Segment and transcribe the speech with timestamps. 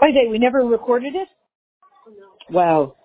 [0.00, 1.28] By the way, we never recorded it?
[2.50, 2.96] Wow.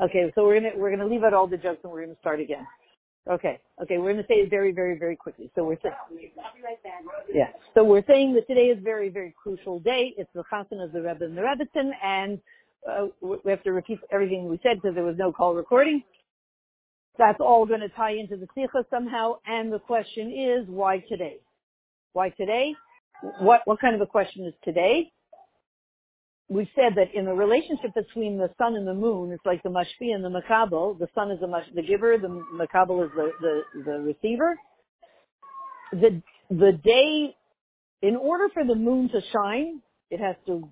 [0.00, 2.40] Okay, so we're gonna we're gonna leave out all the jokes and we're gonna start
[2.40, 2.66] again.
[3.30, 5.50] Okay, okay, we're gonna say it very, very, very quickly.
[5.54, 5.94] So we're saying,
[7.34, 7.48] yeah.
[7.74, 10.14] So we're saying that today is very, very crucial day.
[10.16, 12.40] It's the chassan of the Rebbe and the Rebbetzin, and
[12.88, 16.02] uh, we have to repeat everything we said because there was no call recording.
[17.18, 19.36] That's all going to tie into the sikha somehow.
[19.46, 21.36] And the question is, why today?
[22.14, 22.74] Why today?
[23.40, 25.12] What what kind of a question is today?
[26.50, 29.68] we said that in the relationship between the sun and the moon, it's like the
[29.68, 30.98] mashpi and the makabel.
[30.98, 34.58] The sun is the, mash, the giver, the makabel is the, the, the receiver.
[35.92, 36.20] The,
[36.50, 37.36] the day,
[38.02, 39.80] in order for the moon to shine,
[40.10, 40.68] it has to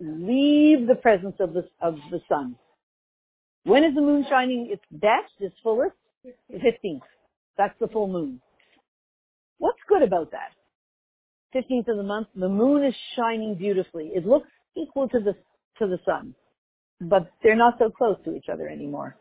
[0.00, 2.56] leave the presence of the, of the sun.
[3.62, 5.94] When is the moon shining its best, its fullest?
[6.24, 7.02] The 15th.
[7.56, 8.40] That's the full moon.
[9.58, 10.50] What's good about that?
[11.54, 14.12] 15th of the month, the moon is shining beautifully.
[14.14, 15.34] It looks equal to the
[15.78, 16.34] to the sun,
[17.00, 19.16] but they're not so close to each other anymore.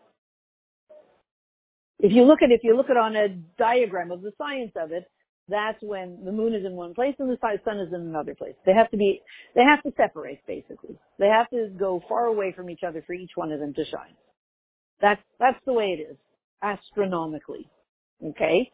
[1.99, 4.91] If you look at if you look at on a diagram of the science of
[4.91, 5.05] it,
[5.49, 8.55] that's when the moon is in one place and the sun is in another place.
[8.65, 9.21] They have to be
[9.55, 10.97] they have to separate basically.
[11.17, 13.85] They have to go far away from each other for each one of them to
[13.85, 14.15] shine.
[15.01, 16.17] That's that's the way it is
[16.61, 17.69] astronomically.
[18.23, 18.71] Okay?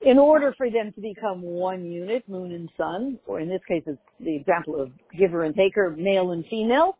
[0.00, 3.82] In order for them to become one unit, moon and sun, or in this case
[3.86, 6.96] it's the example of giver and taker, male and female,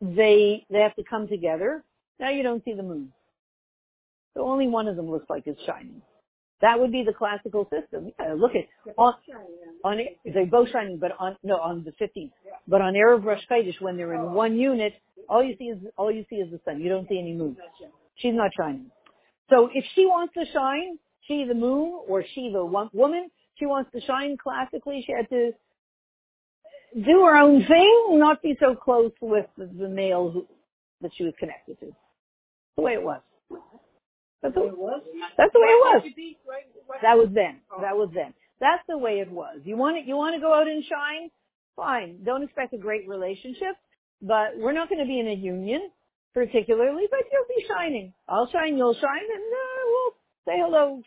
[0.00, 1.82] they, they have to come together.
[2.20, 3.12] Now you don't see the moon.
[4.34, 6.02] So only one of them looks like it's shining.
[6.60, 8.12] That would be the classical system.
[8.18, 9.14] Yeah, look at on,
[9.84, 12.32] on they're both shining, but on no on the 15th.
[12.66, 14.94] But on erev Rosh Chodesh, when they're in one unit,
[15.28, 16.80] all you see is all you see is the sun.
[16.80, 17.56] You don't see any moon.
[18.16, 18.90] She's not shining.
[19.50, 20.98] So if she wants to shine,
[21.28, 25.04] she the moon or she the woman, she wants to shine classically.
[25.06, 25.52] She had to
[26.94, 30.46] do her own thing, not be so close with the, male who,
[31.02, 31.94] that she was connected to.
[32.76, 33.20] The way it was.
[34.42, 34.60] That's the,
[35.36, 36.02] that's the way it was.
[37.02, 37.60] That was then.
[37.80, 38.32] That was then.
[38.60, 39.58] That's the way it was.
[39.64, 41.30] You want to, you want to go out and shine?
[41.76, 42.24] Fine.
[42.24, 43.76] Don't expect a great relationship,
[44.22, 45.90] but we're not going to be in a union
[46.34, 48.12] particularly, but you'll be shining.
[48.28, 50.12] I'll shine, you'll shine, and uh, we'll
[50.46, 51.02] say hello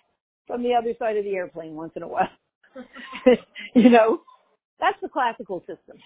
[0.47, 2.29] from the other side of the airplane once in a while.
[3.75, 4.21] you know,
[4.79, 5.97] that's the classical system.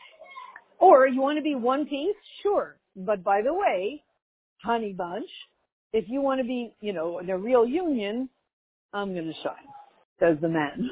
[0.79, 2.16] Or you want to be one piece?
[2.44, 2.78] Sure.
[2.95, 4.03] But by the way,
[4.63, 5.29] honey bunch,
[5.94, 8.29] if you want to be, you know, in a real union,
[8.94, 9.53] I'm going to shine,
[10.19, 10.90] says the man.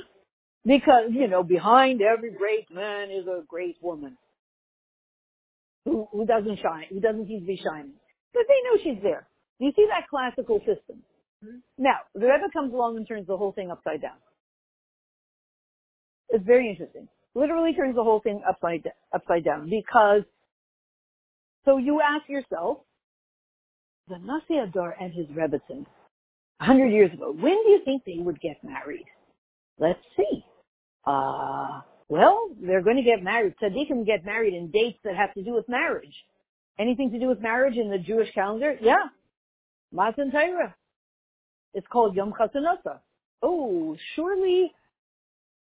[0.65, 4.17] Because, you know, behind every great man is a great woman
[5.83, 7.93] who, who doesn't shine, who doesn't seem to be shining.
[8.33, 9.27] But they know she's there.
[9.59, 11.03] You see that classical system?
[11.77, 14.17] Now, the Rebbe comes along and turns the whole thing upside down.
[16.29, 17.07] It's very interesting.
[17.35, 20.23] Literally turns the whole thing upside upside down because.
[21.65, 22.79] So you ask yourself,
[24.09, 25.85] the Nasi Hador and his Rebbetzin,
[26.59, 29.05] a hundred years ago, when do you think they would get married?
[29.79, 30.43] Let's see.
[31.05, 33.55] Uh, well, they're going to get married.
[33.61, 36.13] Tzaddikim get married in dates that have to do with marriage.
[36.79, 38.75] Anything to do with marriage in the Jewish calendar?
[38.81, 39.05] Yeah.
[39.91, 40.75] Matan Torah.
[41.73, 42.99] It's called Yom Chasanasa.
[43.41, 44.71] Oh, surely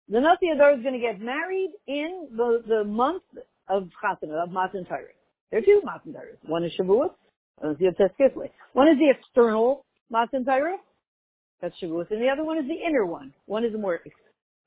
[0.09, 3.23] the Nasi Hador is going to get married in the, the month
[3.69, 5.03] of Chasana, of Matan Torah.
[5.49, 6.49] There are two Matan Torahs.
[6.49, 7.11] One is Shavuot,
[7.57, 8.49] one is Yud Tes Kislev.
[8.73, 10.77] One is the external Matan Torah,
[11.61, 13.33] that's Shavuot, and the other one is the inner one.
[13.45, 14.01] One is the more,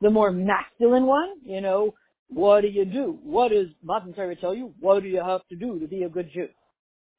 [0.00, 1.94] the more masculine one, you know,
[2.28, 3.18] what do you do?
[3.22, 4.72] What does Matan Torah tell you?
[4.80, 6.48] What do you have to do to be a good Jew?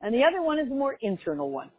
[0.02, 1.70] And the other one is the more internal one.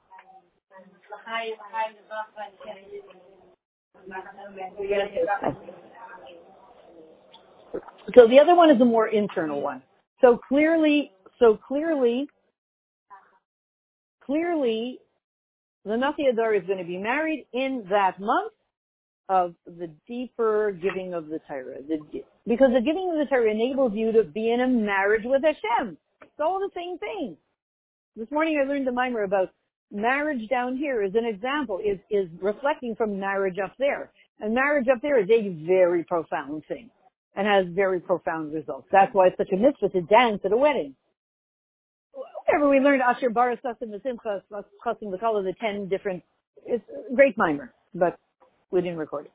[8.15, 9.83] So the other one is a more internal one.
[10.21, 12.29] So clearly, so clearly,
[14.25, 14.99] clearly,
[15.85, 18.53] the Nasi Hador is going to be married in that month
[19.29, 21.83] of the deeper giving of the Torah.
[21.87, 21.99] The,
[22.47, 25.99] because the giving of the Torah enables you to be in a marriage with Hashem.
[26.23, 27.37] It's all the same thing.
[28.17, 29.51] This morning I learned the mimer about
[29.91, 34.11] marriage down here is an example, is, is reflecting from marriage up there.
[34.41, 36.91] And marriage up there is a very profound thing
[37.37, 38.89] and has very profound results.
[38.93, 40.95] That's why it's such a mitzvah to dance at a wedding.
[42.47, 44.43] Whatever we learned, Asher Barasas and the Simchas,
[44.85, 46.23] Chasim, the color, of the ten different,
[46.67, 48.19] it's a great mimer, but
[48.71, 49.33] we didn't record it.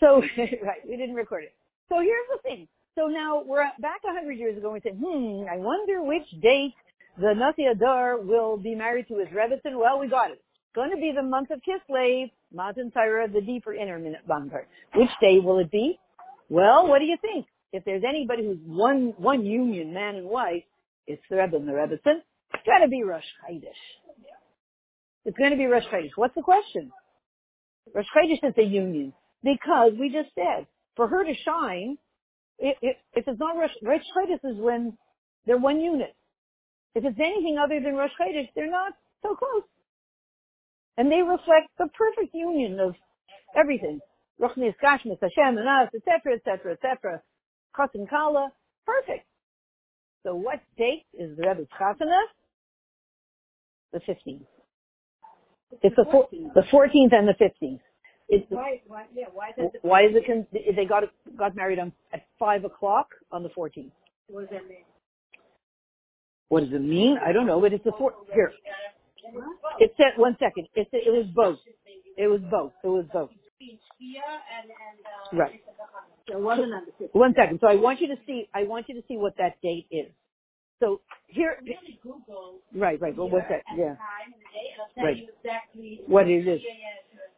[0.00, 0.22] So,
[0.62, 1.54] right, we didn't record it.
[1.88, 2.68] So here's the thing.
[2.96, 6.28] So now we're back a hundred years ago and we said, hmm, I wonder which
[6.40, 6.74] date
[7.18, 9.78] the Nasi Hador will be married to his Rebbetzin.
[9.78, 10.42] Well, we got it.
[10.42, 14.50] It's going to be the month of Kislev, Matan Torah, the deeper inner Matan
[14.94, 15.98] Which day will it be?
[16.48, 17.46] Well, what do you think?
[17.74, 20.62] if there's anybody who's one, one union, man and wife,
[21.08, 22.20] it's the Rebbe and the Rebbetzin.
[22.54, 23.64] It's gotta be Rosh Chodesh.
[25.24, 26.12] It's gonna be Rosh Chodesh.
[26.14, 26.92] What's the question?
[27.92, 29.12] Rosh Chodesh is a union.
[29.42, 31.98] Because we just said, for her to shine,
[32.60, 34.96] if, if, if it's not Rosh, Rosh Chodesh is when
[35.44, 36.14] they're one unit.
[36.94, 38.92] If it's anything other than Rosh Chodesh, they're not
[39.22, 39.62] so close.
[40.96, 42.94] And they reflect the perfect union of
[43.56, 44.00] everything.
[44.40, 47.22] Ruchnis, Gashmis, Hashem, and us, etc., etc., etc.
[47.76, 48.50] Chas and Kala,
[48.86, 49.26] perfect.
[50.24, 52.22] So what date is the Rebbe's Chasana?
[53.92, 54.46] The 15th.
[55.82, 57.80] It's the, four, the 14th and the 15th.
[58.28, 61.04] It's, Why, why, yeah, why it, why is it, con- they got,
[61.36, 63.90] got married on, at 5 o'clock on the 14th.
[64.28, 64.84] what does that mean?
[66.48, 67.18] What does it mean?
[67.24, 68.52] I don't know, but it's the four, here.
[69.80, 71.58] It said, one second, it, said- it was both.
[72.18, 72.72] It was both.
[72.84, 73.30] It was both.
[75.32, 75.62] Right.
[76.30, 77.14] Wasn't on the fifth.
[77.14, 77.60] One second.
[77.60, 80.06] So I want you to see, I want you to see what that date is.
[80.80, 81.56] So here,
[82.74, 83.62] right, right, but what's that?
[83.76, 83.96] Yeah.
[85.02, 85.28] Right.
[86.06, 86.60] What it is.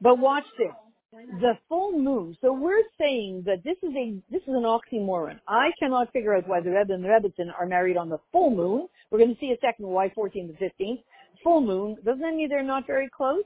[0.01, 0.69] But watch this.
[1.13, 2.37] The full moon.
[2.41, 5.41] So we're saying that this is a this is an oxymoron.
[5.49, 8.51] I cannot figure out why the Rebbe and the Rebbetzin are married on the full
[8.51, 8.89] moon.
[9.11, 11.03] We're going to see a second why 14th and 15th.
[11.45, 13.45] Full moon doesn't that mean they're not very close?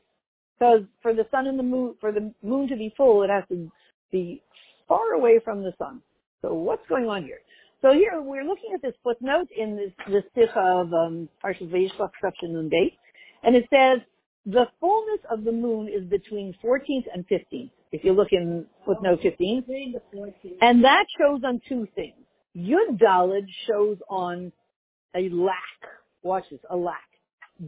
[0.59, 3.45] Because for the sun and the moon, for the moon to be full, it has
[3.51, 3.71] to
[4.13, 4.43] be
[4.89, 6.03] far away from the sun.
[6.43, 7.41] So what's going on here?
[7.83, 12.11] So here we're looking at this footnote in this this sikha of um, Parshas Vayishlach
[12.23, 12.95] section and date,
[13.43, 14.01] and it says
[14.47, 17.71] the fullness of the moon is between 14th and 15th.
[17.93, 20.59] If you look in footnote 15, Between the fourteenth.
[20.61, 22.15] and that shows on two things.
[22.57, 24.53] Yud Dalid shows on
[25.17, 25.57] a lack.
[26.23, 26.99] Watch this, a lack.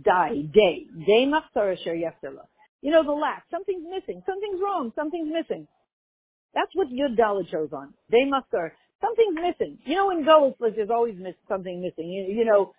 [0.04, 0.86] Die, day.
[1.06, 1.94] Day machzor asher.
[1.94, 3.44] You know, the lack.
[3.50, 4.22] Something's missing.
[4.26, 4.92] Something's wrong.
[4.94, 5.66] Something's missing.
[6.54, 7.92] That's what Yud Dalid shows on.
[8.10, 8.70] Day machzor.
[9.00, 9.78] Something's missing.
[9.84, 10.24] You know, in
[10.60, 12.10] like there's always miss, something missing.
[12.10, 12.72] You, you know,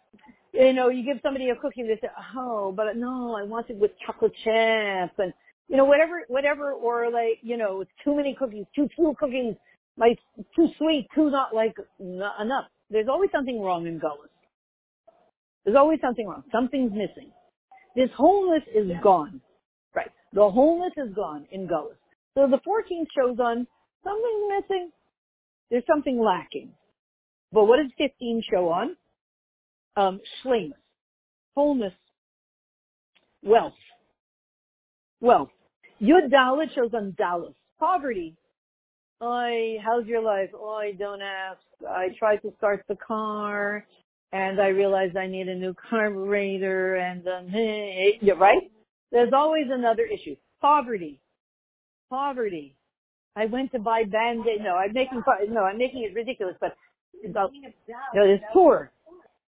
[0.53, 3.77] you know, you give somebody a cookie, they say, oh, but no, I want it
[3.77, 5.33] with chocolate chips and,
[5.67, 9.55] you know, whatever, whatever, or like, you know, it's too many cookies, too few cookies,
[9.97, 10.19] like,
[10.55, 12.65] too sweet, too not like, not enough.
[12.91, 14.29] There's always something wrong in Golos.
[15.65, 16.43] There's always something wrong.
[16.51, 17.31] Something's missing.
[17.95, 19.41] This wholeness is gone.
[19.95, 20.11] Right.
[20.33, 21.97] The wholeness is gone in Golos.
[22.35, 23.65] So the 14th shows on
[24.03, 24.91] something's missing.
[25.71, 26.73] There's something lacking.
[27.51, 28.95] But what does 15 show on?
[29.95, 30.73] Um, shlemus,
[31.55, 31.93] wholeness,
[33.43, 33.73] wealth,
[35.21, 35.49] wealth.
[36.01, 38.35] Yud Dalit shows on Dallas, poverty.
[39.21, 40.49] Oi, how's your life?
[40.53, 41.59] Oh, I don't ask.
[41.87, 43.85] I tried to start the car
[44.31, 48.71] and I realized I need a new carburetor and um, hey, yeah, right?
[49.11, 50.35] There's always another issue.
[50.59, 51.19] Poverty.
[52.09, 52.75] Poverty.
[53.35, 54.61] I went to buy band-aid.
[54.61, 56.75] No, I'm making, no, I'm making it ridiculous, but
[57.23, 57.49] no,
[58.15, 58.91] it's poor.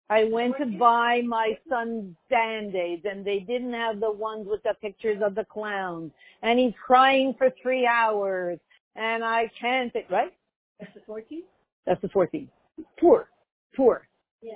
[0.09, 4.75] I went to buy my son's band-aids and they didn't have the ones with the
[4.81, 6.11] pictures of the clowns
[6.43, 8.59] and he's crying for three hours
[8.95, 10.33] and I can't, right?
[10.79, 11.45] That's the fourteenth?
[11.85, 12.49] That's the 14th.
[12.99, 13.29] Poor.
[13.75, 14.07] Poor.
[14.41, 14.53] Yeah.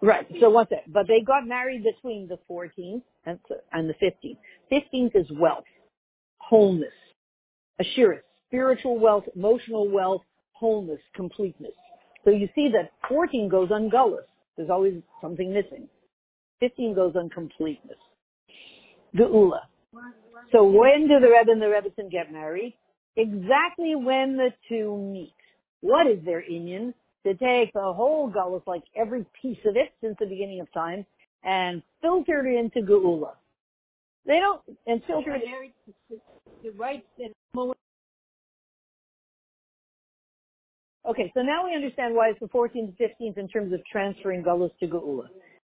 [0.00, 0.26] Right.
[0.40, 0.84] So what's it?
[0.88, 3.38] But they got married between the 14th and,
[3.72, 4.38] and the 15th.
[4.72, 5.64] 15th is wealth,
[6.38, 6.92] wholeness,
[7.78, 11.72] assurance, spiritual wealth, emotional wealth, wholeness, completeness.
[12.24, 14.24] So you see that 14 goes on gullus.
[14.56, 15.88] There's always something missing.
[16.60, 17.98] 15 goes on completeness.
[19.16, 19.60] Geula.
[20.52, 22.74] So when do the Rebbe and the Rebbetzin get married?
[23.16, 25.34] Exactly when the two meet.
[25.80, 26.94] What is their union?
[27.24, 31.06] To take the whole gullus, like every piece of it since the beginning of time,
[31.44, 33.34] and filter it into Geula.
[34.26, 35.42] They don't, and filter it,
[36.62, 37.32] The right, and
[41.08, 44.42] Okay, so now we understand why it's the 14th and 15th in terms of transferring
[44.44, 45.28] Gullus to Geula.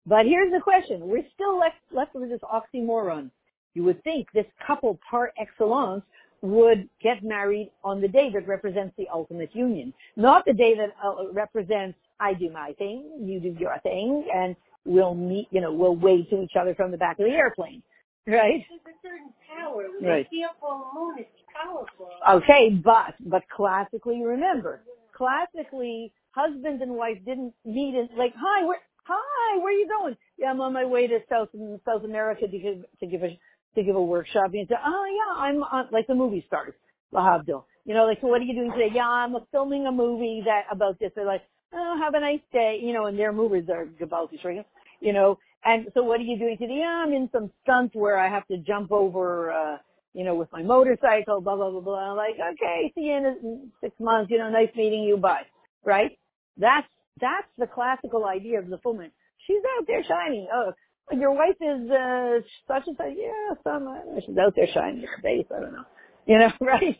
[0.05, 1.01] But here's the question.
[1.01, 3.29] We're still left, left with this oxymoron.
[3.75, 6.03] You would think this couple par excellence
[6.41, 10.95] would get married on the day that represents the ultimate union, not the day that
[11.03, 14.55] uh, represents I do my thing, you do your thing, and
[14.86, 17.83] we'll meet, you know, we'll wave to each other from the back of the airplane,
[18.25, 18.65] right?
[18.69, 19.86] there's a certain power.
[20.00, 20.27] When Right.
[20.31, 22.09] a full moon, it's powerful.
[22.29, 24.81] Okay, but but classically, remember,
[25.20, 30.18] classically, husband and wife didn't meet in like, hi, where, hi, where are you going?
[30.40, 31.50] Yeah, I'm on my way to South
[31.86, 33.40] South America to give to give a
[33.76, 34.52] to give a workshop.
[34.54, 36.74] And say, oh yeah, I'm on, like the movie stars,
[37.14, 37.66] Lahabdil.
[37.86, 38.90] You know, like, so what are you doing today?
[38.96, 41.12] Yeah, I'm filming a movie that about this.
[41.16, 42.80] They're like, oh, have a nice day.
[42.82, 44.64] You know, and their movies are about to
[45.02, 45.38] you know.
[45.66, 46.80] And so what are you doing today?
[46.80, 49.52] Yeah, I'm in some stunt where I have to jump over.
[49.52, 49.78] uh
[50.13, 52.12] you know, with my motorcycle, blah, blah, blah, blah.
[52.12, 55.44] I'm like, okay, see you in six months, you know, nice meeting you, bye.
[55.86, 56.18] Right?
[56.58, 56.88] That's,
[57.22, 59.12] that's the classical idea of the moon.
[59.46, 60.48] She's out there shining.
[60.54, 60.74] Oh,
[61.12, 63.13] your wife is, uh, such and such.
[63.16, 63.88] Yeah, some,
[64.25, 65.46] she's out there shining her face.
[65.56, 65.86] I don't know.
[66.25, 66.98] You know, right?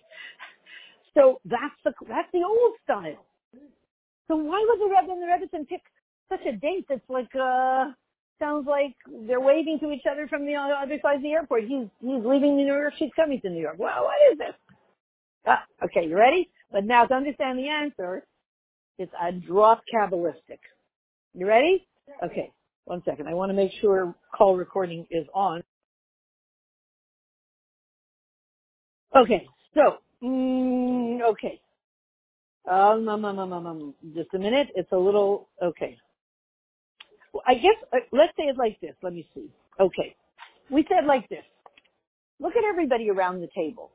[1.16, 3.26] So that's the, that's the old style.
[4.28, 5.82] So why would the Rebbe and the Rebbetzin pick
[6.30, 7.92] such a date that's like, uh,
[8.40, 8.96] sounds like
[9.28, 11.64] they're waving to each other from the other side of the airport.
[11.64, 12.94] He's, he's leaving New York.
[12.98, 13.76] She's coming to New York.
[13.78, 14.54] Well, what is this?
[15.48, 16.50] Ah, okay, you ready?
[16.72, 18.26] But now to understand the answer,
[18.98, 20.60] it's a drop Kabbalistic.
[21.34, 21.88] You ready?
[22.24, 22.52] Okay,
[22.86, 23.28] one second.
[23.28, 25.64] I want to make sure call recording is on.
[29.16, 31.60] Okay, so, mm, okay.
[32.70, 34.70] Um, um, um, um, um, um, just a minute.
[34.76, 35.98] It's a little, okay.
[37.48, 38.96] I guess, uh, let's say it like this.
[39.02, 39.50] Let me see.
[39.80, 40.16] Okay.
[40.70, 41.44] We said like this.
[42.40, 43.92] Look at everybody around the table.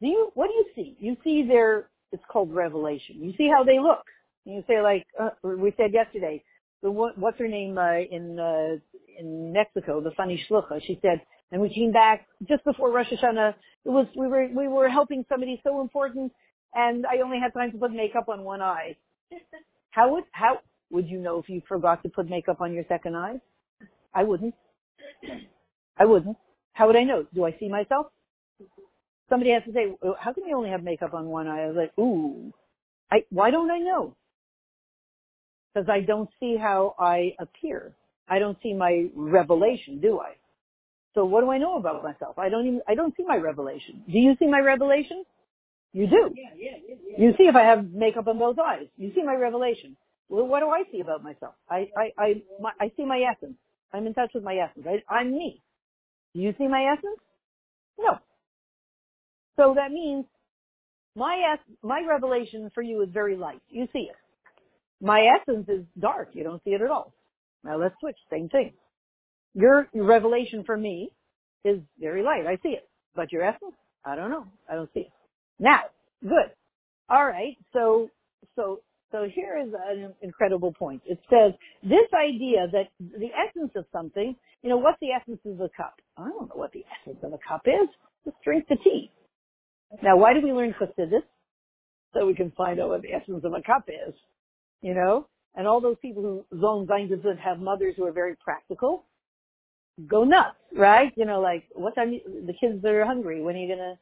[0.00, 0.96] Do you, what do you see?
[1.00, 3.16] You see their, it's called revelation.
[3.20, 4.04] You see how they look.
[4.44, 6.42] You say like, uh, we said yesterday,
[6.82, 8.76] the what's her name uh, in uh,
[9.18, 10.80] in Mexico, the funny shlucha.
[10.86, 11.20] She said,
[11.50, 13.54] and we came back just before Rosh Hashanah.
[13.84, 16.32] It was we were we were helping somebody so important,
[16.74, 18.96] and I only had time to put makeup on one eye.
[19.90, 20.60] How would how
[20.90, 23.40] would you know if you forgot to put makeup on your second eye?
[24.14, 24.54] I wouldn't.
[25.98, 26.36] I wouldn't.
[26.72, 27.26] How would I know?
[27.34, 28.06] Do I see myself?
[29.28, 31.76] Somebody has to say, "How can you only have makeup on one eye?" I was
[31.76, 32.52] like, "Ooh,
[33.10, 34.14] I why don't I know?"
[35.76, 37.92] because I don't see how I appear.
[38.28, 40.32] I don't see my revelation, do I?
[41.14, 42.38] So what do I know about myself?
[42.38, 44.02] I don't even, I don't see my revelation.
[44.10, 45.24] Do you see my revelation?
[45.92, 46.30] You do.
[46.34, 47.24] Yeah, yeah, yeah, yeah.
[47.24, 48.86] You see if I have makeup on both eyes.
[48.96, 49.96] You see my revelation.
[50.28, 51.54] Well, what do I see about myself?
[51.70, 53.56] I, I, I, my, I see my essence.
[53.92, 54.86] I'm in touch with my essence.
[54.88, 55.62] I, I'm me.
[56.34, 57.20] Do you see my essence?
[57.98, 58.18] No.
[59.56, 60.26] So that means
[61.16, 63.60] my es- my revelation for you is very light.
[63.68, 64.16] You see it.
[65.00, 66.30] My essence is dark.
[66.34, 67.12] You don't see it at all.
[67.64, 68.16] Now let's switch.
[68.30, 68.74] Same thing.
[69.54, 71.10] Your revelation for me
[71.64, 72.46] is very light.
[72.46, 72.88] I see it.
[73.16, 74.46] But your essence, I don't know.
[74.70, 75.12] I don't see it.
[75.58, 75.80] Now,
[76.22, 76.52] good.
[77.10, 77.56] All right.
[77.72, 78.10] So,
[78.56, 78.80] so,
[79.16, 81.02] so here is an incredible point.
[81.06, 85.60] It says this idea that the essence of something, you know, what's the essence of
[85.60, 85.94] a cup?
[86.18, 87.88] I don't know what the essence of a cup is.
[88.26, 89.12] Just drink the tea.
[90.02, 91.22] Now, why do we learn Chassidus?
[92.14, 94.14] So we can find out what the essence of a cup is
[94.82, 97.10] you know, and all those people who zone Zion
[97.42, 99.04] have mothers who are very practical,
[100.08, 101.12] go nuts, right?
[101.16, 103.42] You know, like what time you, the kids are hungry.
[103.42, 103.98] When are you gonna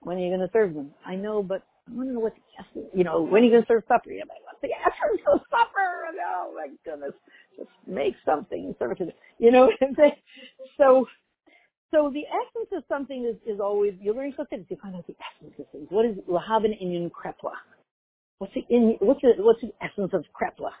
[0.00, 0.92] when are you gonna serve them?
[1.06, 2.92] I know, but I want to know what the essence.
[2.94, 4.10] You know, when are you gonna serve supper?
[4.12, 6.12] You're like, what's the essence of supper?
[6.28, 7.14] Oh my goodness,
[7.56, 9.14] just make something and serve it to them.
[9.38, 10.12] You know what I'm saying?
[10.78, 11.06] So.
[11.92, 15.16] So the essence of something is, is always, you learn something, you find out the
[15.18, 15.86] essence of things.
[15.90, 17.54] What is Lahavan Inyan Krepla?
[18.38, 20.76] What's the in, what's the, what's the essence of Kreplach?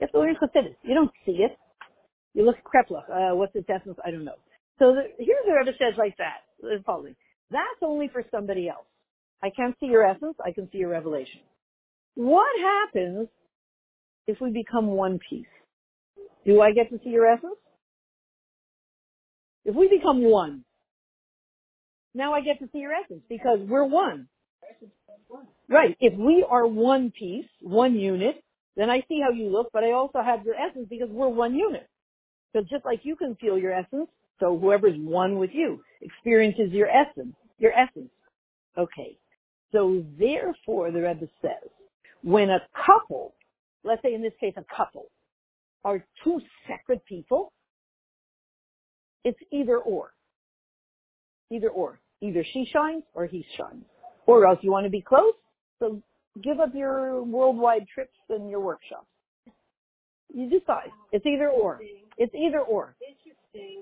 [0.00, 0.76] You have to learn Chassidus.
[0.84, 1.58] You don't see it.
[2.34, 3.10] You look at Kreplach.
[3.10, 3.98] Uh, what's its essence?
[4.04, 4.38] I don't know.
[4.78, 6.46] So the, here's the Rebbe says like that.
[6.62, 7.16] The following.
[7.50, 8.86] That's only for somebody else.
[9.42, 10.36] I can't see your essence.
[10.44, 11.40] I can see your revelation.
[12.14, 13.28] What happens
[14.26, 15.46] if we become one piece?
[16.46, 17.58] Do I get to see your essence?
[19.64, 20.64] If we become one,
[22.14, 24.28] now I get to see your essence because we're one.
[25.68, 25.96] Right.
[26.00, 28.42] If we are one piece, one unit,
[28.76, 31.54] then I see how you look, but I also have your essence because we're one
[31.54, 31.88] unit.
[32.52, 34.08] So just like you can feel your essence,
[34.40, 38.10] so whoever's one with you experiences your essence, your essence.
[38.78, 39.18] Okay.
[39.72, 41.70] So therefore, the Rebbe says,
[42.22, 43.34] when a couple,
[43.84, 45.06] let's say in this case a couple,
[45.84, 47.52] are two separate people,
[49.24, 50.12] it's either or.
[51.50, 52.00] Either or.
[52.20, 53.84] Either she shines or he shines.
[54.26, 55.34] Or else you want to be close,
[55.80, 56.00] so
[56.42, 59.06] give up your worldwide trips and your workshops.
[60.32, 60.90] You decide.
[61.10, 61.80] It's either or.
[62.16, 62.94] It's either or.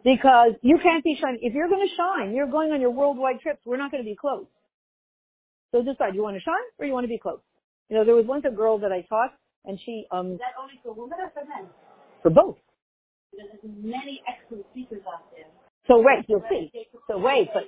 [0.03, 1.41] Because you can't be shining.
[1.43, 3.61] If you're going to shine, you're going on your worldwide trips.
[3.65, 4.47] We're not going to be close.
[5.73, 6.15] So decide.
[6.15, 7.41] You want to shine or you want to be close?
[7.89, 9.33] You know, there was once a girl that I taught
[9.65, 10.33] and she, um.
[10.33, 11.69] Is that only for women or for men?
[12.23, 12.57] For both.
[13.33, 15.47] There's many excellent speakers out there.
[15.87, 16.71] So wait, you'll see.
[17.09, 17.65] So wait, but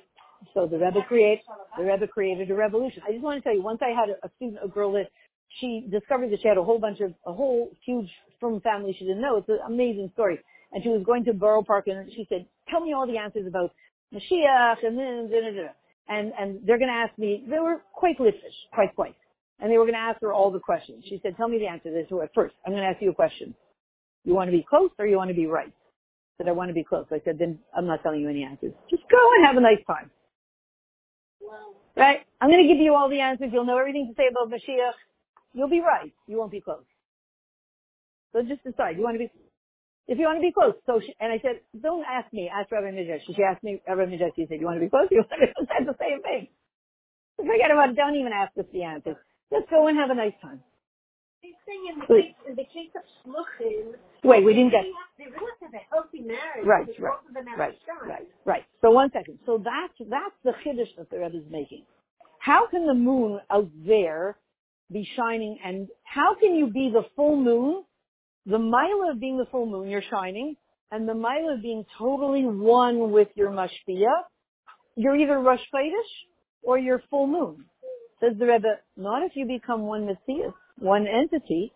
[0.55, 1.45] so the Rebbe created,
[1.79, 3.03] the Rebbe created a revolution.
[3.07, 5.09] I just want to tell you, once I had a, a student, a girl that
[5.61, 8.09] she discovered that she had a whole bunch of, a whole huge
[8.41, 9.37] from family she didn't know.
[9.39, 10.39] It's an amazing story.
[10.73, 13.47] And she was going to Borough Park and she said, tell me all the answers
[13.47, 13.73] about
[14.13, 15.31] Mashiach and then,
[16.09, 19.17] and, and they're going to ask me, they were quite litfish, quite, quite.
[19.61, 21.05] And they were going to ask her all the questions.
[21.09, 22.31] She said, tell me the answers to it.
[22.35, 23.55] First, I'm going to ask you a question.
[24.25, 25.69] You want to be close or you want to be right?
[25.69, 27.07] I said, I want to be close.
[27.13, 28.73] I said, then I'm not telling you any answers.
[28.91, 30.11] Just go and have a nice time.
[31.41, 31.75] Wow.
[31.97, 32.21] Right?
[32.41, 33.51] I'm going to give you all the answers.
[33.53, 34.93] You'll know everything to say about Mashiach.
[35.55, 36.13] You'll be right.
[36.27, 36.85] You won't be close.
[38.33, 38.97] So just decide.
[38.97, 39.31] You want to be,
[40.09, 40.75] if you want to be close.
[40.87, 42.51] So, she, and I said, don't ask me.
[42.53, 43.23] Ask Rabbi Mijesh.
[43.27, 45.09] She asked me, Rabbi Mijesh, she said, you want to be close?
[45.11, 46.49] You want to, that's the same thing.
[47.37, 47.97] Forget about it.
[47.97, 49.17] Don't even ask us the answers.
[49.53, 50.61] Just go and have a nice time.
[51.43, 53.95] In the case, in the case of shluchim,
[54.25, 54.85] Wait, we didn't get,
[55.19, 56.65] they really have a healthy marriage.
[56.65, 58.65] Right, right, right, right, right.
[58.81, 59.39] So one second.
[59.47, 61.85] So that's, that's the chiddush that the Rebbe is making.
[62.39, 64.37] How can the moon out there
[64.93, 67.85] be shining and how can you be the full moon?
[68.47, 70.57] The mile of being the full moon, you're shining,
[70.91, 74.13] and the mile of being totally one with your mashpia,
[74.97, 75.61] you're either Rosh
[76.63, 77.65] or you're full moon.
[78.21, 81.73] Says the Rebbe, not if you become one Messias, one entity.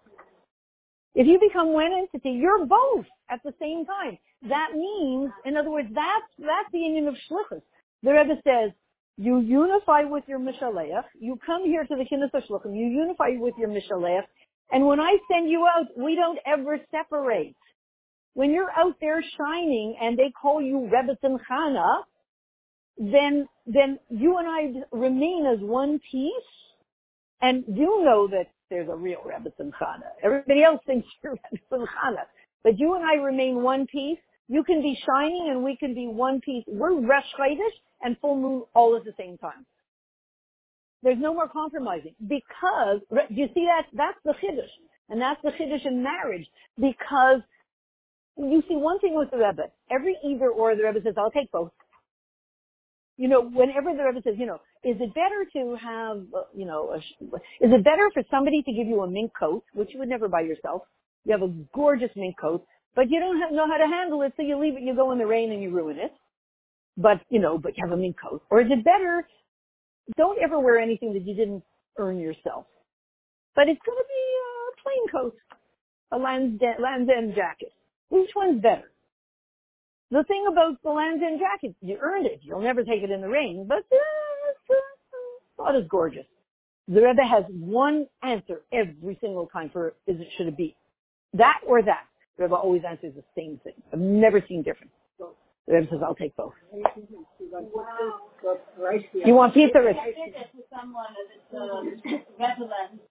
[1.15, 4.19] If you become one entity, you're both at the same time.
[4.49, 7.63] That means, in other words, that's, that's the union of Shlichus.
[8.03, 8.73] The Rebbe says,
[9.17, 13.55] you unify with your Mishaleach, you come here to the Kinus Shluchim, you unify with
[13.59, 14.27] your Mishaleach,
[14.71, 17.55] and when I send you out, we don't ever separate.
[18.35, 22.03] When you're out there shining and they call you Rebbe Chana,
[22.99, 26.33] then, then you and I remain as one piece,
[27.41, 30.11] and you know that there's a real Rebbe Chana.
[30.23, 32.25] Everybody else thinks you're Rebbe Chana.
[32.65, 34.19] But you and I remain one piece.
[34.49, 36.65] You can be shining and we can be one piece.
[36.67, 37.25] We're Rosh
[38.03, 39.65] and full moon all at the same time.
[41.03, 43.87] There's no more compromising because, you see that?
[43.93, 44.73] That's the chiddush.
[45.09, 47.43] And that's the chiddush in marriage because
[48.37, 49.71] you see one thing with the Rebbe.
[49.91, 51.71] Every either or the Rebbe says, I'll take both.
[53.17, 56.67] You know, whenever the Rebbe says, you know, is it better to have, uh, you
[56.67, 59.99] know, a, is it better for somebody to give you a mink coat, which you
[60.01, 60.83] would never buy yourself?
[61.25, 64.33] You have a gorgeous mink coat, but you don't have, know how to handle it,
[64.37, 66.13] so you leave it, you go in the rain and you ruin it.
[66.99, 68.43] But, you know, but you have a mink coat.
[68.51, 69.27] Or is it better,
[70.17, 71.63] don't ever wear anything that you didn't
[71.99, 72.67] earn yourself.
[73.55, 75.37] But it's going to be a plain coat,
[76.13, 77.73] a Land's, Land's End jacket.
[78.11, 78.91] Which one's better?
[80.11, 82.41] The thing about the Land's End jacket, you earned it.
[82.43, 86.27] You'll never take it in the rain, but uh, it's not as gorgeous.
[86.89, 90.77] The Rebbe has one answer every single time for is it should it be
[91.35, 92.05] that or that.
[92.37, 93.75] The Rebbe always answers the same thing.
[93.93, 94.93] I've never seen different.
[95.67, 96.55] The Rebbe says, I'll take both.
[99.25, 99.81] You want pizza?
[99.81, 99.97] Rich?
[100.01, 101.07] I did this someone
[101.51, 101.83] that's uh,
[102.39, 103.03] Netherlands.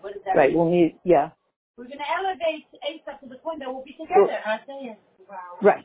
[0.00, 0.36] What is that?
[0.36, 1.30] Right, we'll need, yeah,
[1.76, 4.38] We're going to elevate ASAP to the point that we'll be together.
[4.46, 4.58] I.
[5.28, 5.36] Wow.
[5.62, 5.84] right.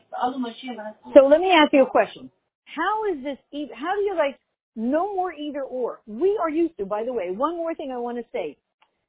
[1.14, 2.30] So let me ask you a question.
[2.64, 4.38] How is this, e- how do you like,
[4.76, 6.00] no more either or?
[6.06, 8.56] We are used to, by the way, one more thing I want to say.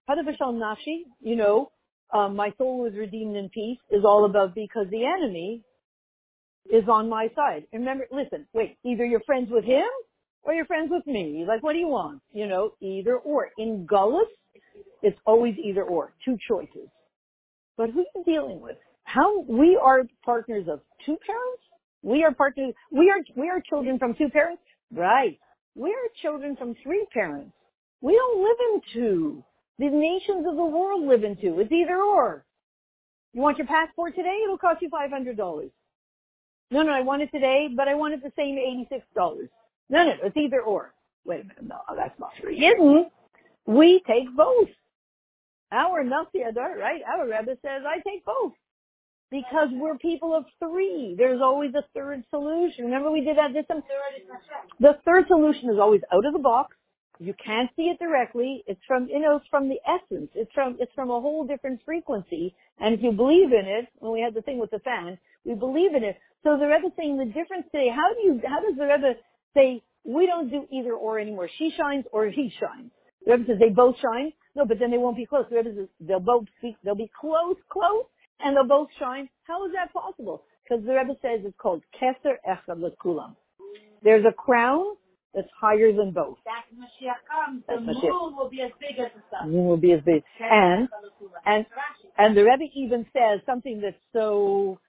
[0.10, 1.72] Hadavashal Nafshi, you know,
[2.14, 5.62] um, my soul was redeemed in peace is all about because the enemy
[6.72, 7.66] is on my side.
[7.74, 9.88] Remember, listen, wait, either you're friends with him
[10.44, 11.46] or you're friends with me.
[11.48, 12.22] Like, what do you want?
[12.34, 13.50] You know, either or.
[13.58, 14.30] In Gullus,
[15.02, 16.14] it's always either or.
[16.24, 16.90] Two choices.
[17.78, 18.78] But who are you dealing with?
[19.04, 21.62] How, we are partners of two parents?
[22.02, 24.62] We are partners, we are, we are children from two parents?
[24.94, 25.40] Right.
[25.76, 27.52] We are children from three parents.
[28.02, 29.44] We don't live in two.
[29.80, 31.60] The nations of the world live in two.
[31.60, 32.46] It's either or.
[33.34, 34.40] You want your passport today?
[34.44, 35.70] It'll cost you $500.
[36.72, 39.50] No, no, I want it today, but I want it the same $86.
[39.90, 40.94] No, no, it's either or.
[41.26, 42.54] Wait a minute, no, that's not true.
[42.54, 43.12] Isn't.
[43.68, 44.70] We take both.
[45.72, 47.02] Our Nasi Hador, right?
[47.06, 48.54] Our Rebbe says, I take both.
[49.32, 51.16] Because we're people of three.
[51.18, 52.86] There's always a third solution.
[52.86, 53.84] Remember we did that this time?
[54.80, 56.76] The third solution is always out of the box.
[57.20, 58.64] You can't see it directly.
[58.68, 60.30] It's from, you know, it's from the essence.
[60.36, 62.56] It's from, it's from a whole different frequency.
[62.80, 65.56] And if you believe in it, when we had the thing with the fan, we
[65.56, 66.18] believe in it.
[66.44, 69.20] So the Rebbe saying the difference today, how do you, how does the Rebbe
[69.56, 71.50] say, we don't do either or anymore.
[71.58, 72.92] She shines or he shines.
[73.26, 74.32] The Rebbe says they both shine.
[74.56, 75.46] No, but then they won't be close.
[75.50, 78.06] The Rebbe says they'll both speak, they'll be close, close,
[78.40, 79.30] and they'll both shine.
[79.44, 80.44] How is that possible?
[80.64, 83.36] Because the Rebbe says it's called Keser Echad Lekulam.
[84.04, 84.96] There's a crown
[85.36, 86.38] that's higher than both.
[86.46, 88.10] That Mashiach comes, the Mashiach.
[88.10, 89.52] moon will be as big as the sun.
[89.52, 90.24] Moon will be as big.
[90.40, 90.88] And,
[91.46, 91.66] and,
[92.18, 94.80] and the Rebbe even says something that's so,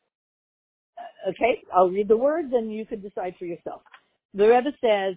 [1.29, 3.83] okay, I'll read the words and you can decide for yourself.
[4.35, 5.17] The Rebbe says,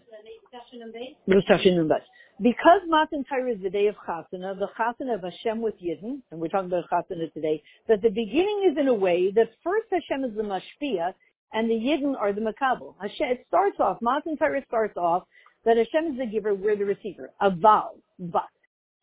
[2.42, 6.39] because Matan Torah is the day of Chasana, the Chasana of Hashem with Yidden, and
[6.39, 10.24] we're talking about Chasana today, that the beginning is in a way that first Hashem
[10.24, 11.13] is the Mashpia
[11.53, 12.95] and the Yidden are the Makabel.
[13.01, 15.23] Hashem, it starts off, Matan Torah starts off
[15.65, 17.31] that Hashem is the giver, we're the receiver.
[17.41, 18.47] Aval, but.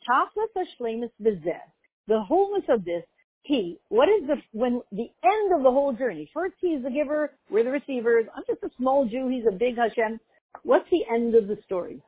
[0.08, 1.58] Tachlis Hashlemus Bezeh.
[2.06, 3.02] The wholeness of this,
[3.42, 6.30] he, what is the, when the end of the whole journey?
[6.32, 8.26] First he's the giver, we're the receivers.
[8.34, 10.20] I'm just a small Jew, he's a big Hashem.
[10.62, 12.00] What's the end of the story?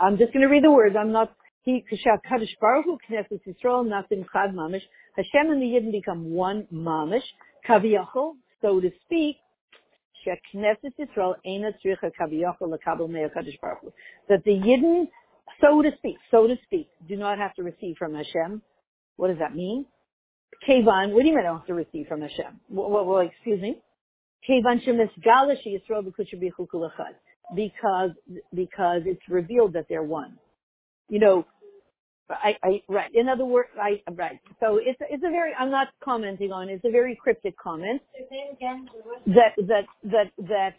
[0.00, 0.96] I'm just going to read the words.
[0.98, 1.84] I'm not, he,
[2.28, 4.82] Kaddish Baruch Hu, Knesset Yisrael, Nasim Chad Mamish.
[5.16, 7.22] Hashem and the Yidden become one Mamish.
[7.68, 9.36] Kaviyachol, so to speak,
[14.28, 15.08] That the Yidden,
[15.60, 18.62] so to speak, so to speak, do not have to receive from Hashem.
[19.16, 19.86] What does that mean?
[20.66, 22.60] Kevan, what do you mean I don't have to receive from Hashem?
[22.70, 23.82] Well, well, excuse me.
[24.46, 26.04] Kevan Shemisgala Yisrael.
[27.54, 28.10] Because,
[28.54, 30.38] because it's revealed that they're one.
[31.08, 31.46] You know,
[32.30, 33.10] I, I, right.
[33.14, 34.40] In other words, I, right.
[34.60, 36.74] So it's, it's a very, I'm not commenting on it.
[36.74, 38.00] It's a very cryptic comment.
[39.26, 40.70] That, that, that, that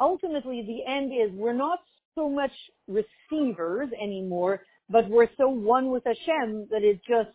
[0.00, 1.80] ultimately the end is we're not
[2.14, 2.52] so much
[2.88, 7.30] receivers anymore, but we're so one with Hashem that it just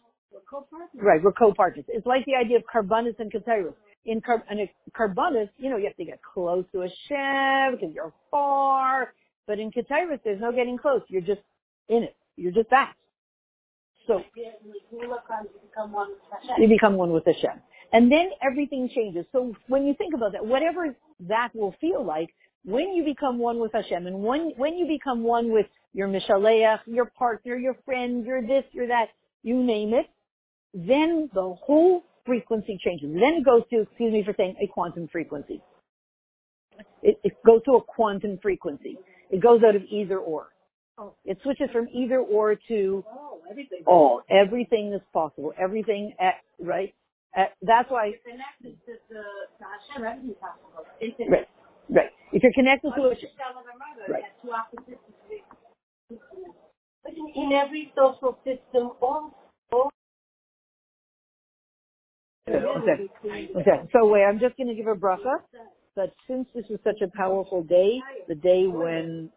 [0.50, 1.86] co-partner Right, we're co-partners.
[1.88, 3.74] It's like the idea of karbanis and keteris.
[4.06, 4.60] In car- and
[5.58, 9.14] you know, you have to get close to Hashem because you're far.
[9.48, 11.02] But in keteris, there's no getting close.
[11.08, 11.42] You're just
[11.90, 12.16] in it.
[12.36, 12.94] You're just that.
[14.08, 14.22] So
[16.58, 17.62] you become one with Hashem.
[17.94, 19.26] And then everything changes.
[19.32, 20.96] So when you think about that, whatever
[21.28, 22.30] that will feel like,
[22.64, 26.80] when you become one with Hashem and when, when you become one with your Mishaleach,
[26.86, 29.08] your partner, your friend, your this, your that,
[29.44, 30.06] you name it,
[30.74, 33.10] then the whole frequency changes.
[33.14, 35.62] Then it goes to, excuse me for saying, a quantum frequency.
[37.02, 38.98] It, it goes to a quantum frequency.
[39.32, 40.51] It goes out of either or.
[41.26, 43.06] It switches from either or to
[43.88, 44.22] all.
[44.30, 45.54] Everything is possible.
[45.60, 46.94] Everything at, right?
[47.36, 48.14] At, that's why.
[51.30, 51.48] Right.
[51.90, 52.10] Right.
[52.34, 53.16] If you're connected to a,
[54.10, 54.24] right.
[57.36, 59.36] In every social system, all,
[59.72, 59.90] all
[62.50, 63.10] Okay.
[63.56, 63.90] Okay.
[63.94, 65.42] So wait, I'm just going to give a bracha.
[65.96, 68.00] But since this is such a powerful day,
[68.30, 69.30] the day when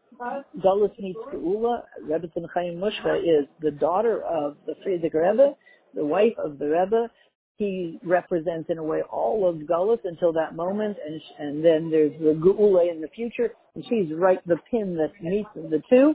[0.62, 5.54] Gullus meets Geula, Rebbetzin Chaya Mushka is the daughter of the Frierdiker Rebbe,
[5.94, 7.10] the wife of the Rebbe.
[7.56, 12.12] He represents in a way all of Gullus until that moment, and and then there's
[12.20, 16.14] the Geula in the future, and she's right the pin that meets the two.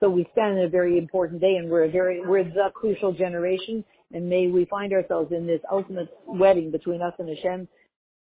[0.00, 3.12] So we stand in a very important day, and we're a very we're the crucial
[3.12, 7.68] generation and may we find ourselves in this ultimate wedding between us and Hashem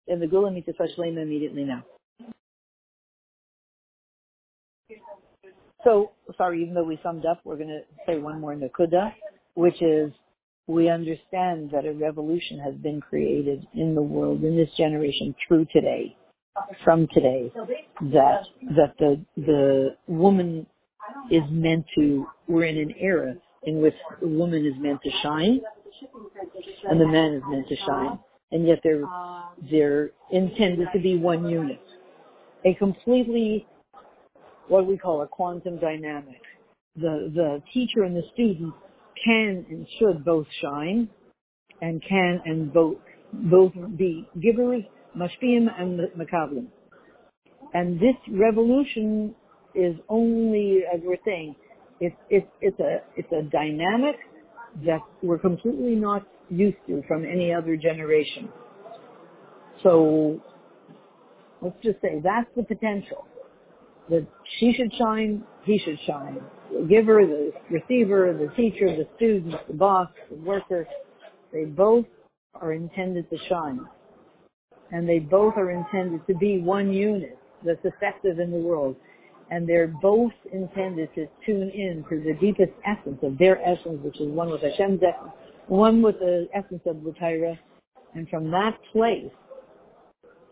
[0.08, 1.84] and the Geula Mitzvah Shlema immediately now.
[5.84, 9.14] So, sorry, even though we summed up, we're going to say one more Nakuda,
[9.54, 10.12] which is
[10.68, 15.66] we understand that a revolution has been created in the world, in this generation, through
[15.72, 16.16] today,
[16.84, 17.52] from today,
[18.02, 18.42] that,
[18.76, 20.66] that the, the woman
[21.30, 25.62] is meant to, we're in an era in which the woman is meant to shine
[26.90, 28.20] and the man is meant to shine.
[28.52, 31.82] And yet they're, um, they're intended to be one unit.
[32.64, 33.68] A completely,
[34.68, 36.42] what we call a quantum dynamic.
[36.96, 38.74] The, the teacher and the student
[39.24, 41.10] can and should both shine
[41.82, 42.98] and can and both,
[43.34, 44.84] both be givers,
[45.18, 46.68] mashpiyim and makablim.
[47.74, 49.36] And this revolution
[49.74, 51.56] is only, as we're saying,
[52.00, 54.16] it's, it's, it's a, it's a dynamic
[54.84, 58.50] that we're completely not used to from any other generation.
[59.84, 60.40] So
[61.62, 63.26] let's just say that's the potential.
[64.10, 64.28] That
[64.60, 66.40] she should shine, he should shine.
[66.72, 70.88] The giver, the receiver, the teacher, the student, the boss, the worker,
[71.52, 72.06] they both
[72.54, 73.82] are intended to shine.
[74.92, 78.96] And they both are intended to be one unit that's effective in the world
[79.52, 84.20] and they're both intended to tune in to the deepest essence of their essence, which
[84.20, 85.34] is one with Hashem's essence,
[85.68, 87.60] one with the essence of the Torah,
[88.14, 89.32] and from that place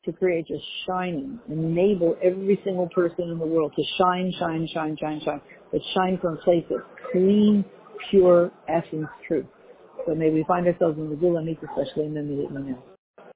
[0.05, 4.97] to create just shining, enable every single person in the world to shine, shine, shine,
[4.99, 7.63] shine, shine, but shine from a place of clean,
[8.09, 9.45] pure essence truth.
[10.05, 12.92] So may we find ourselves in the Geula Mitzvah, especially in the now.